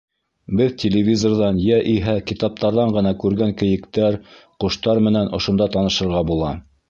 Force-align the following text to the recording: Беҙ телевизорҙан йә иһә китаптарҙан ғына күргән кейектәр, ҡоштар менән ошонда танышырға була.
Беҙ 0.59 0.71
телевизорҙан 0.83 1.59
йә 1.65 1.75
иһә 1.91 2.15
китаптарҙан 2.31 2.95
ғына 2.97 3.13
күргән 3.25 3.53
кейектәр, 3.61 4.17
ҡоштар 4.65 5.03
менән 5.09 5.29
ошонда 5.41 5.69
танышырға 5.77 6.25
була. 6.33 6.51